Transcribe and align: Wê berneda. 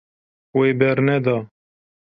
Wê 0.57 0.69
berneda. 0.79 1.37